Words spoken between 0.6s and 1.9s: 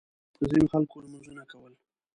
خلکو لمونځونه کول.